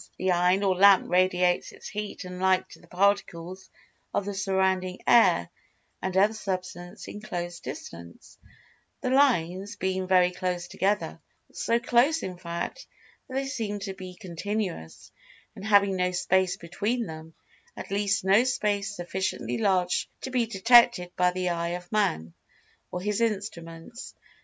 The 0.17 0.31
iron 0.31 0.63
or 0.63 0.75
lamp 0.75 1.11
radiates 1.11 1.71
its 1.71 1.87
heat 1.89 2.25
and 2.25 2.39
light 2.39 2.67
to 2.71 2.79
the 2.79 2.87
particles 2.87 3.69
of 4.15 4.25
the 4.25 4.33
surrounding 4.33 4.97
air 5.05 5.51
and 6.01 6.17
other 6.17 6.33
Substance 6.33 7.07
in 7.07 7.21
close 7.21 7.59
distance, 7.59 8.39
the 9.01 9.11
"lines" 9.11 9.75
being 9.75 10.07
very 10.07 10.31
close 10.31 10.67
together,—so 10.67 11.79
close 11.81 12.23
in 12.23 12.39
fact 12.39 12.87
that 13.27 13.35
they 13.35 13.45
seem 13.45 13.77
to 13.81 13.93
be 13.93 14.15
continuous 14.15 15.11
and 15.55 15.63
having 15.67 15.97
no 15.97 16.09
space 16.13 16.57
between 16.57 17.05
them, 17.05 17.35
at 17.77 17.91
least 17.91 18.23
no 18.23 18.43
Space 18.43 18.95
sufficiently 18.95 19.59
large 19.59 20.09
to 20.21 20.31
be 20.31 20.47
detected 20.47 21.11
by 21.15 21.29
the 21.29 21.49
eye 21.49 21.75
of 21.77 21.91
Man, 21.91 22.33
or 22.89 23.01
his 23.01 23.21
instruments. 23.21 24.15